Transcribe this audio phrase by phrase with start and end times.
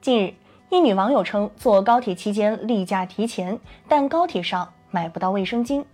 [0.00, 0.34] 近日，
[0.70, 3.58] 一女网友称，坐高铁期间例假提前，
[3.88, 5.84] 但高铁上买不到卫生巾。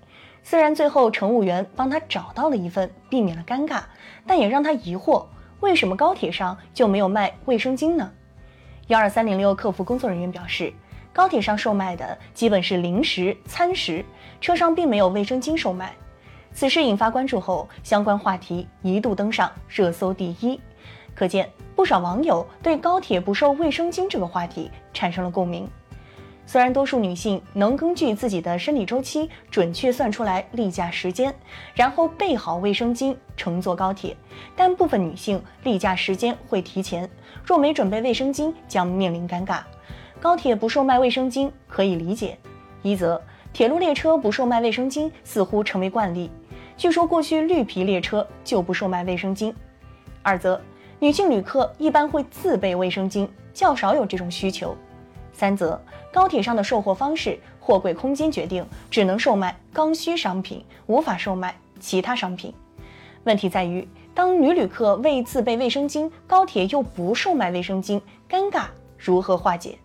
[0.43, 3.81] 虽然最后乘务员帮她找到了一份，避免了尴尬，
[4.27, 5.25] 但也让她疑惑：
[5.61, 8.13] 为什么高铁上就没有卖卫生巾呢？
[8.89, 10.71] 幺二三零六客服工作人员表示，
[11.11, 14.05] 高铁上售卖的基本是零食、餐食，
[14.39, 15.95] 车上并没有卫生巾售卖。
[16.53, 20.61] 此事引发关注后，相关话题一度登上热搜第一。
[21.15, 25.69] 可见，不少网友对高铁不售卫生巾这个话题产生了共鸣。
[26.47, 31.35] 虽然多数女性能根据自己的生理周期准确算出来例假时间，
[31.75, 34.15] 然后备好卫生巾乘坐高铁，
[34.55, 37.09] 但部分女性例假时间会提前，
[37.45, 39.61] 若没准备卫生巾将面临尴尬。
[40.21, 42.39] 高铁不售卖卫生巾可以理解，
[42.83, 43.21] 一则
[43.53, 46.31] 铁路列车不售卖卫生巾似乎成为惯例，
[46.77, 49.53] 据说过去绿皮列车就不售卖卫生巾；
[50.23, 50.61] 二则。
[51.01, 54.75] 女性旅客一般会自备卫生巾，较少有这种需求。
[55.33, 55.81] 三则
[56.13, 62.55] 高铁上的售货方式，货柜空间决定，只能售卖刚需商品，无法售卖其他商品。
[63.25, 68.67] 问题在于，当女旅客未自备卫生巾，高铁又不售卖卫生巾，尴尬
[68.97, 69.77] 如何化解？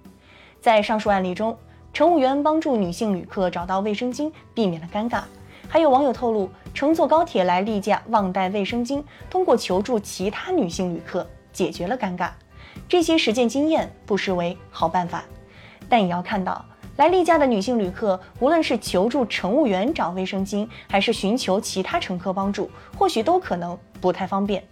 [0.61, 1.57] 在上述案例中，
[1.91, 5.23] 乘务员帮助女性旅客找到卫生巾，避免了尴尬。
[5.71, 12.31] 还有网友透露，乘坐高铁来例假忘带卫生巾，通过求助其他女性旅客解决了尴尬。
[12.87, 15.23] 这些实践经验不失为好办法，
[15.87, 16.65] 但也要看到，
[16.97, 24.63] 来例假的女性旅客，无论是求助乘务员找卫生巾，还是寻求其他乘客帮助，或许都可能不太方便。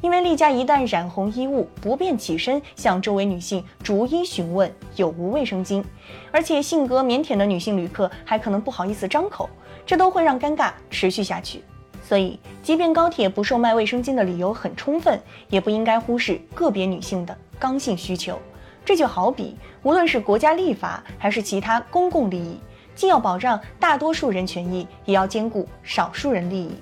[0.00, 5.82] 因为例假一旦染红衣物，不便起身向周围女性逐一询问有无卫生巾，
[6.30, 9.48] 而且性格腼腆的女性旅客还可能不好意思张口，
[9.84, 11.62] 这都会让尴尬持续下去。
[12.02, 18.38] 所以，即便高铁不售卖卫生巾的理由很充分，也不应该忽视个别女性的刚性需求。
[18.84, 22.60] 这就好比，无论是国家立法还是其他公共利益，
[22.94, 26.76] 既要保障大多数人权益，也要兼顾少数人利益。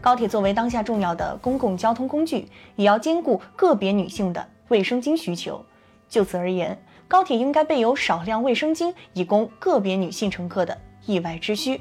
[0.00, 5.62] 高铁作为当下重要的公共交通工具，也要兼顾个别女性的卫生巾需求。
[6.08, 11.80] 就此而言，高铁应该备有少量卫生巾，以供个别女性乘客的意外之需。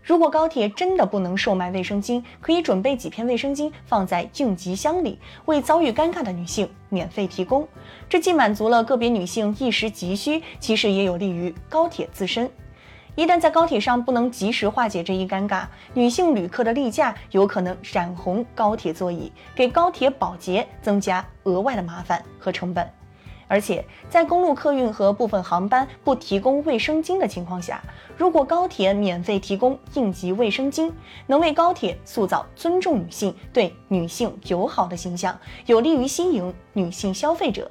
[0.00, 7.66] 如果高铁真的不能售卖卫生巾，可以准备几片卫生巾放在应急箱里，为遭遇尴尬的女性免费提供。
[8.08, 12.48] 这既满足了个别女性一时急需，其实也有利于高铁自身。
[13.18, 22.88] 一旦在高铁上不能及时化解这一尴尬，女性旅客的例假有可能染红高铁座椅，给高铁保洁增加额外的麻烦和成本。
[23.48, 27.82] 而且在公路客运和部分航班不提供卫生巾的情况下，
[28.16, 30.92] 如果高铁免费提供应急卫生巾，
[31.26, 35.36] 能为高铁塑造尊重女性、对女性友好的形象，
[35.66, 37.68] 有利于吸引女性消费者。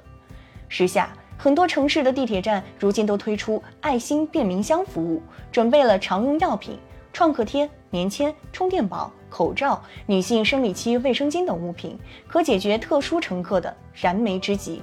[0.68, 1.10] 时下。
[1.38, 5.22] 很多城市的地铁站如今都推出爱心便民箱服务，
[5.52, 6.78] 准备了常用药品、
[7.14, 14.82] 创可贴、棉签、充电宝、口罩、女性生理期卫生巾等物品，可解决特殊乘客的燃眉之急。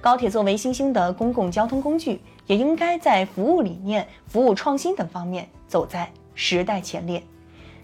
[0.00, 7.22] 高铁作为新兴的公共交通工具，也应该在服务理念、服务创新等方面走在时代前列。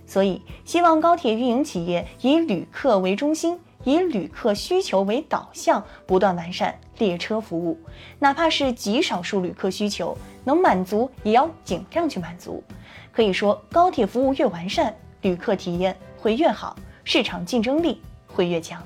[0.04, 3.60] 所以，希望高铁运营企业以旅客为中心。
[3.92, 7.78] 以旅客需求为导向，不断完善列车服务，
[8.18, 12.62] 哪怕是极少数旅客需求能满足，也要尽量去满足。
[13.12, 18.82] 可以说，高铁服务越完善，旅客体验会越好，市场竞争力会越强。